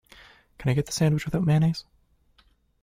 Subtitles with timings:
[0.57, 1.83] Can I get the sandwich without mayonnaise?